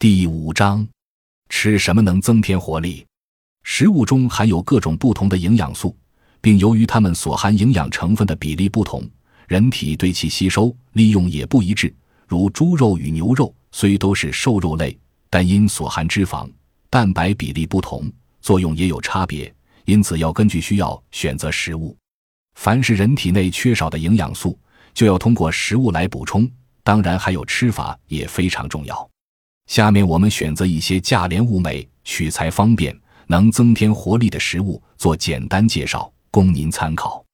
[0.00, 0.88] 第五章，
[1.50, 3.04] 吃什么能增添活力？
[3.64, 5.94] 食物中含有各种不同的营养素，
[6.40, 9.06] 并由于它们所含营养成分的比例不同，
[9.46, 11.94] 人体对其吸收利用也不一致。
[12.26, 16.50] 如猪肉与牛肉虽都是瘦肉类，但因所含脂肪、
[16.88, 18.10] 蛋白比例不同，
[18.40, 19.54] 作用也有差别。
[19.84, 21.94] 因此，要根据需要选择食物。
[22.54, 24.58] 凡是人体内缺少的营养素，
[24.94, 26.50] 就要通过食物来补充。
[26.82, 29.09] 当然，还有吃法也非常重要。
[29.70, 32.92] 下面我们选择一些价廉物美、取材方便、
[33.28, 37.24] 能增添活力的食物做简单介绍，供您参考。